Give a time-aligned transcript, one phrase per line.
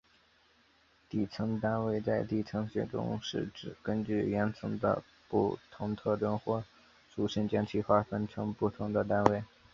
[1.07, 6.63] 地层单位在地层学中是指根据岩层的不同特征或
[7.13, 9.43] 属性将其划分成的不同单位。